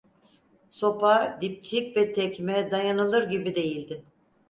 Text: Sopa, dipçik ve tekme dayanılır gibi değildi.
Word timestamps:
Sopa, 0.71 1.37
dipçik 1.41 1.97
ve 1.97 2.13
tekme 2.13 2.71
dayanılır 2.71 3.29
gibi 3.29 3.55
değildi. 3.55 4.05